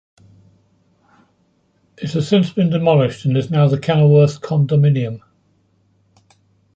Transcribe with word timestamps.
It 1.95 2.09
has 2.13 2.27
since 2.27 2.51
been 2.51 2.71
demolished 2.71 3.25
and 3.25 3.37
is 3.37 3.51
now 3.51 3.67
the 3.67 3.77
Kenilworth 3.77 4.41
Condominium. 4.41 5.21